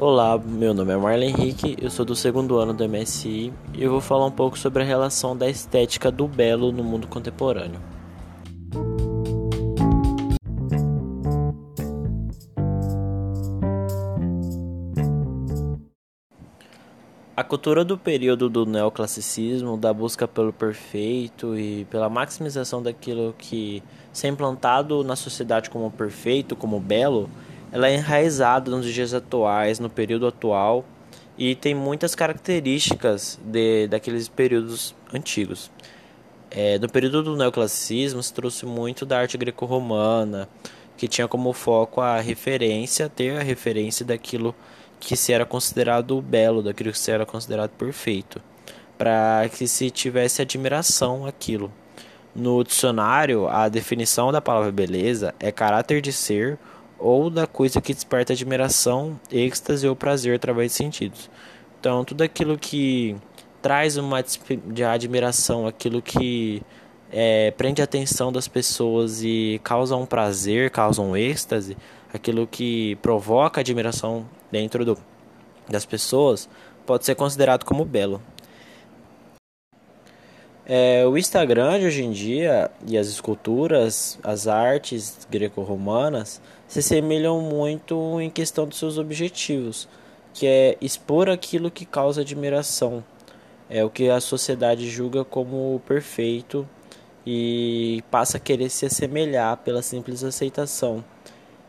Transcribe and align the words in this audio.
Olá, 0.00 0.38
meu 0.38 0.72
nome 0.72 0.92
é 0.92 0.96
Marlon 0.96 1.24
Henrique, 1.24 1.76
eu 1.82 1.90
sou 1.90 2.04
do 2.04 2.14
segundo 2.14 2.56
ano 2.56 2.72
do 2.72 2.88
MSI 2.88 3.52
e 3.74 3.82
eu 3.82 3.90
vou 3.90 4.00
falar 4.00 4.26
um 4.26 4.30
pouco 4.30 4.56
sobre 4.56 4.84
a 4.84 4.86
relação 4.86 5.36
da 5.36 5.50
estética 5.50 6.08
do 6.08 6.28
belo 6.28 6.70
no 6.70 6.84
mundo 6.84 7.08
contemporâneo. 7.08 7.80
A 17.36 17.42
cultura 17.42 17.84
do 17.84 17.98
período 17.98 18.48
do 18.48 18.64
neoclassicismo, 18.64 19.76
da 19.76 19.92
busca 19.92 20.28
pelo 20.28 20.52
perfeito 20.52 21.58
e 21.58 21.86
pela 21.86 22.08
maximização 22.08 22.80
daquilo 22.80 23.34
que 23.36 23.82
é 24.22 24.28
implantado 24.28 25.02
na 25.02 25.16
sociedade 25.16 25.68
como 25.68 25.90
perfeito, 25.90 26.54
como 26.54 26.78
belo, 26.78 27.28
ela 27.70 27.88
é 27.88 27.94
enraizada 27.94 28.70
nos 28.70 28.86
dias 28.86 29.12
atuais, 29.12 29.78
no 29.78 29.90
período 29.90 30.26
atual, 30.26 30.84
e 31.36 31.54
tem 31.54 31.74
muitas 31.74 32.14
características 32.14 33.38
de, 33.42 33.86
daqueles 33.86 34.28
períodos 34.28 34.94
antigos. 35.14 35.70
É, 36.50 36.78
no 36.78 36.88
período 36.88 37.22
do 37.22 37.36
neoclassicismo 37.36 38.22
se 38.22 38.32
trouxe 38.32 38.64
muito 38.64 39.04
da 39.04 39.20
arte 39.20 39.36
greco-romana, 39.36 40.48
que 40.96 41.06
tinha 41.06 41.28
como 41.28 41.52
foco 41.52 42.00
a 42.00 42.20
referência, 42.20 43.08
ter 43.08 43.38
a 43.38 43.42
referência 43.42 44.04
daquilo 44.04 44.54
que 44.98 45.14
se 45.14 45.32
era 45.32 45.44
considerado 45.44 46.20
belo, 46.20 46.62
daquilo 46.62 46.90
que 46.90 46.98
se 46.98 47.10
era 47.10 47.24
considerado 47.24 47.70
perfeito, 47.70 48.40
para 48.96 49.48
que 49.48 49.68
se 49.68 49.90
tivesse 49.90 50.42
admiração 50.42 51.24
aquilo. 51.26 51.70
No 52.34 52.64
dicionário, 52.64 53.48
a 53.48 53.68
definição 53.68 54.32
da 54.32 54.40
palavra 54.40 54.72
beleza 54.72 55.34
é 55.38 55.52
caráter 55.52 56.00
de 56.00 56.12
ser 56.12 56.58
ou 56.98 57.30
da 57.30 57.46
coisa 57.46 57.80
que 57.80 57.94
desperta 57.94 58.32
admiração, 58.32 59.18
êxtase 59.30 59.86
ou 59.86 59.94
prazer 59.94 60.36
através 60.36 60.72
de 60.72 60.78
sentidos. 60.78 61.30
Então, 61.78 62.04
tudo 62.04 62.22
aquilo 62.22 62.58
que 62.58 63.16
traz 63.62 63.96
uma 63.96 64.24
de 64.66 64.84
admiração, 64.84 65.66
aquilo 65.66 66.02
que 66.02 66.62
é, 67.10 67.50
prende 67.52 67.80
a 67.80 67.84
atenção 67.84 68.32
das 68.32 68.48
pessoas 68.48 69.22
e 69.22 69.60
causa 69.62 69.96
um 69.96 70.06
prazer, 70.06 70.70
causa 70.70 71.00
um 71.00 71.16
êxtase, 71.16 71.76
aquilo 72.12 72.46
que 72.46 72.96
provoca 72.96 73.60
admiração 73.60 74.26
dentro 74.50 74.84
do, 74.84 74.98
das 75.68 75.84
pessoas, 75.84 76.48
pode 76.84 77.04
ser 77.04 77.14
considerado 77.14 77.64
como 77.64 77.84
belo. 77.84 78.20
É, 80.70 81.06
o 81.06 81.16
Instagram 81.16 81.80
de 81.80 81.86
hoje 81.86 82.04
em 82.04 82.10
dia 82.10 82.70
e 82.86 82.98
as 82.98 83.06
esculturas, 83.08 84.18
as 84.22 84.46
artes 84.46 85.26
greco-romanas 85.30 86.42
se 86.66 86.82
semelham 86.82 87.40
muito 87.40 88.20
em 88.20 88.28
questão 88.28 88.66
dos 88.66 88.78
seus 88.78 88.98
objetivos, 88.98 89.88
que 90.34 90.46
é 90.46 90.76
expor 90.78 91.30
aquilo 91.30 91.70
que 91.70 91.86
causa 91.86 92.20
admiração, 92.20 93.02
é 93.70 93.82
o 93.82 93.88
que 93.88 94.10
a 94.10 94.20
sociedade 94.20 94.90
julga 94.90 95.24
como 95.24 95.80
perfeito 95.86 96.68
e 97.26 98.04
passa 98.10 98.36
a 98.36 98.40
querer 98.40 98.68
se 98.68 98.84
assemelhar 98.84 99.56
pela 99.58 99.80
simples 99.80 100.22
aceitação. 100.22 101.02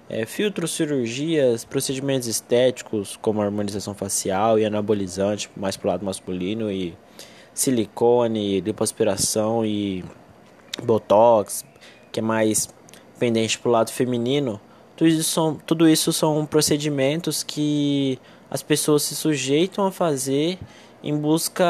É, 0.09 0.25
filtros, 0.25 0.71
cirurgias, 0.71 1.63
procedimentos 1.63 2.27
estéticos 2.27 3.17
como 3.21 3.41
harmonização 3.41 3.93
facial 3.93 4.59
e 4.59 4.65
anabolizante, 4.65 5.49
mais 5.55 5.77
para 5.77 5.87
o 5.87 5.91
lado 5.91 6.05
masculino 6.05 6.69
e 6.69 6.97
silicone, 7.59 8.61
lipoaspiração 8.61 9.65
e 9.65 10.03
botox, 10.83 11.65
que 12.11 12.19
é 12.19 12.23
mais 12.23 12.69
pendente 13.19 13.59
para 13.59 13.69
o 13.69 13.71
lado 13.71 13.91
feminino, 13.91 14.59
tudo 14.95 15.07
isso, 15.07 15.23
são, 15.23 15.55
tudo 15.55 15.87
isso 15.87 16.11
são 16.11 16.45
procedimentos 16.45 17.41
que 17.41 18.19
as 18.51 18.61
pessoas 18.61 19.03
se 19.03 19.15
sujeitam 19.15 19.85
a 19.85 19.91
fazer 19.91 20.59
em 21.01 21.15
busca 21.15 21.63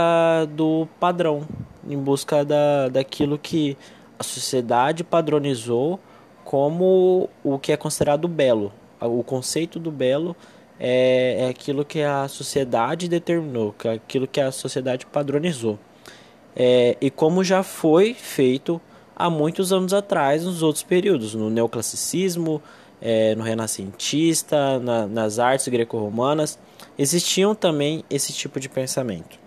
do 0.52 0.88
padrão, 1.00 1.48
em 1.88 1.98
busca 1.98 2.44
da, 2.44 2.90
daquilo 2.90 3.38
que 3.38 3.78
a 4.18 4.24
sociedade 4.24 5.04
padronizou 5.04 6.00
como 6.44 7.30
o 7.44 7.60
que 7.60 7.72
é 7.72 7.78
considerado 7.78 8.28
belo. 8.28 8.72
O 9.00 9.24
conceito 9.24 9.80
do 9.80 9.92
belo 9.92 10.36
é, 10.80 11.46
é 11.46 11.50
aquilo 11.50 11.86
que 11.86 12.02
a 12.02 12.28
sociedade 12.28 13.08
determinou, 13.08 13.74
que 13.74 13.88
é 13.88 13.94
aquilo 13.94 14.28
que 14.28 14.42
a 14.42 14.52
sociedade 14.52 15.06
padronizou. 15.06 15.78
É, 16.62 16.98
e 17.00 17.10
como 17.10 17.42
já 17.42 17.64
foi 17.64 18.14
feito 18.14 18.82
há 19.16 19.30
muitos 19.30 19.72
anos 19.72 19.94
atrás 19.94 20.44
nos 20.44 20.62
outros 20.62 20.84
períodos, 20.84 21.34
no 21.34 21.50
neoclassicismo, 21.50 22.62
é, 23.02 23.34
no 23.34 23.44
renascentista, 23.44 24.78
na, 24.80 25.08
nas 25.08 25.40
artes 25.40 25.70
greco-romanas, 25.70 26.60
existiam 26.98 27.56
também 27.56 28.04
esse 28.10 28.34
tipo 28.34 28.60
de 28.60 28.68
pensamento. 28.68 29.40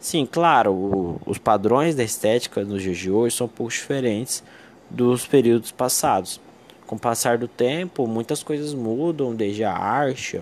Sim, 0.00 0.26
claro, 0.26 0.72
o, 0.72 1.20
os 1.24 1.38
padrões 1.38 1.94
da 1.94 2.02
estética 2.02 2.64
nos 2.64 2.82
dias 2.82 2.98
de 2.98 3.08
hoje 3.08 3.36
são 3.36 3.46
um 3.46 3.50
pouco 3.50 3.72
diferentes 3.72 4.42
dos 4.90 5.24
períodos 5.24 5.70
passados 5.70 6.40
com 6.86 6.96
o 6.96 6.98
passar 6.98 7.38
do 7.38 7.48
tempo, 7.48 8.06
muitas 8.06 8.42
coisas 8.42 8.74
mudam, 8.74 9.34
desde 9.34 9.64
a 9.64 9.72
arte, 9.72 10.40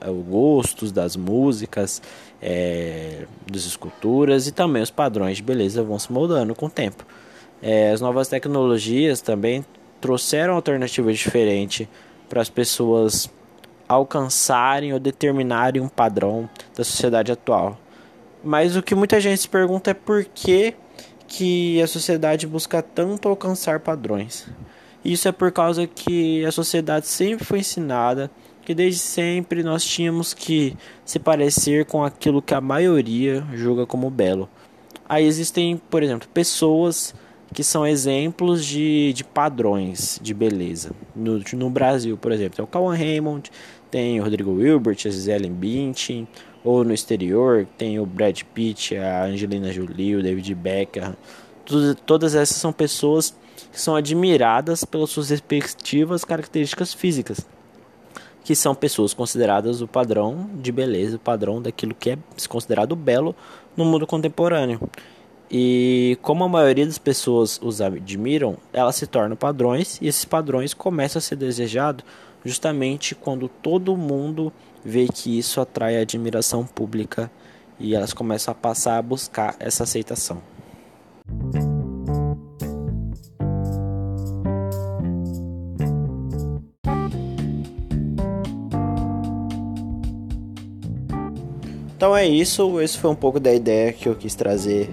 os 0.00 0.26
gostos 0.26 0.90
das 0.90 1.16
músicas, 1.16 2.00
é, 2.40 3.26
das 3.50 3.64
esculturas 3.64 4.46
e 4.46 4.52
também 4.52 4.82
os 4.82 4.90
padrões 4.90 5.38
de 5.38 5.42
beleza 5.42 5.82
vão 5.82 5.98
se 5.98 6.12
moldando 6.12 6.54
com 6.54 6.66
o 6.66 6.70
tempo. 6.70 7.04
É, 7.62 7.90
as 7.90 8.00
novas 8.00 8.28
tecnologias 8.28 9.20
também 9.20 9.64
trouxeram 10.00 10.54
alternativas 10.54 11.18
diferentes 11.18 11.88
para 12.28 12.40
as 12.40 12.48
pessoas 12.48 13.30
alcançarem 13.88 14.92
ou 14.92 14.98
determinarem 14.98 15.80
um 15.80 15.88
padrão 15.88 16.48
da 16.76 16.84
sociedade 16.84 17.32
atual. 17.32 17.78
Mas 18.42 18.76
o 18.76 18.82
que 18.82 18.94
muita 18.94 19.20
gente 19.20 19.40
se 19.40 19.48
pergunta 19.48 19.90
é 19.90 19.94
por 19.94 20.24
que, 20.24 20.74
que 21.26 21.80
a 21.80 21.86
sociedade 21.86 22.46
busca 22.46 22.82
tanto 22.82 23.28
alcançar 23.28 23.80
padrões. 23.80 24.46
Isso 25.04 25.28
é 25.28 25.32
por 25.32 25.52
causa 25.52 25.86
que 25.86 26.44
a 26.44 26.50
sociedade 26.50 27.06
sempre 27.06 27.44
foi 27.44 27.58
ensinada 27.58 28.30
que 28.64 28.74
desde 28.74 29.00
sempre 29.00 29.62
nós 29.62 29.84
tínhamos 29.84 30.32
que 30.32 30.76
se 31.04 31.18
parecer 31.18 31.84
com 31.84 32.02
aquilo 32.02 32.40
que 32.40 32.54
a 32.54 32.60
maioria 32.60 33.46
julga 33.52 33.84
como 33.84 34.10
belo. 34.10 34.48
Aí 35.06 35.26
existem, 35.26 35.76
por 35.90 36.02
exemplo, 36.02 36.26
pessoas 36.32 37.14
que 37.52 37.62
são 37.62 37.86
exemplos 37.86 38.64
de, 38.64 39.12
de 39.12 39.22
padrões 39.22 40.18
de 40.22 40.32
beleza. 40.32 40.92
No, 41.14 41.40
no 41.52 41.70
Brasil, 41.70 42.16
por 42.16 42.32
exemplo, 42.32 42.56
tem 42.56 42.64
o 42.64 42.68
Cauan 42.68 42.96
Raymond, 42.96 43.50
tem 43.90 44.18
o 44.18 44.24
Rodrigo 44.24 44.52
Wilbert, 44.52 44.96
a 45.04 45.10
Gisele 45.10 45.48
Bündchen, 45.48 46.26
ou 46.64 46.82
no 46.82 46.94
exterior 46.94 47.66
tem 47.76 48.00
o 48.00 48.06
Brad 48.06 48.40
Pitt, 48.54 48.96
a 48.96 49.26
Angelina 49.26 49.70
Jolie, 49.70 50.16
o 50.16 50.22
David 50.22 50.54
Beckham. 50.54 51.14
Todas 52.06 52.34
essas 52.34 52.56
são 52.56 52.72
pessoas 52.72 53.36
que 53.72 53.80
são 53.80 53.96
admiradas 53.96 54.84
pelas 54.84 55.10
suas 55.10 55.30
respectivas 55.30 56.24
características 56.24 56.94
físicas, 56.94 57.46
que 58.42 58.54
são 58.54 58.74
pessoas 58.74 59.14
consideradas 59.14 59.80
o 59.80 59.88
padrão 59.88 60.50
de 60.54 60.70
beleza, 60.70 61.16
o 61.16 61.20
padrão 61.20 61.60
daquilo 61.60 61.94
que 61.94 62.10
é 62.10 62.18
considerado 62.48 62.94
belo 62.94 63.34
no 63.76 63.84
mundo 63.84 64.06
contemporâneo. 64.06 64.80
E 65.50 66.18
como 66.22 66.44
a 66.44 66.48
maioria 66.48 66.86
das 66.86 66.98
pessoas 66.98 67.60
os 67.62 67.80
admiram, 67.80 68.56
elas 68.72 68.96
se 68.96 69.06
tornam 69.06 69.36
padrões 69.36 69.98
e 70.00 70.08
esses 70.08 70.24
padrões 70.24 70.74
começam 70.74 71.18
a 71.18 71.22
ser 71.22 71.36
desejados 71.36 72.04
justamente 72.44 73.14
quando 73.14 73.48
todo 73.48 73.96
mundo 73.96 74.52
vê 74.84 75.06
que 75.08 75.38
isso 75.38 75.60
atrai 75.60 75.96
admiração 75.96 76.64
pública 76.64 77.30
e 77.78 77.94
elas 77.94 78.12
começam 78.12 78.52
a 78.52 78.54
passar 78.54 78.98
a 78.98 79.02
buscar 79.02 79.56
essa 79.58 79.84
aceitação. 79.84 80.42
Então 91.96 92.16
é 92.16 92.26
isso, 92.26 92.80
esse 92.80 92.98
foi 92.98 93.10
um 93.10 93.14
pouco 93.14 93.38
da 93.38 93.52
ideia 93.52 93.92
que 93.92 94.08
eu 94.08 94.14
quis 94.14 94.34
trazer 94.34 94.90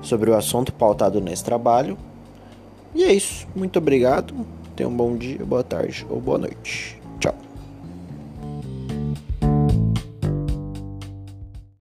sobre 0.00 0.30
o 0.30 0.36
assunto 0.36 0.72
pautado 0.72 1.20
nesse 1.20 1.44
trabalho. 1.44 1.98
E 2.94 3.02
é 3.02 3.12
isso, 3.12 3.46
muito 3.54 3.78
obrigado, 3.78 4.34
tenha 4.74 4.88
um 4.88 4.96
bom 4.96 5.16
dia, 5.16 5.44
boa 5.44 5.64
tarde 5.64 6.06
ou 6.08 6.20
boa 6.20 6.38
noite. 6.38 6.98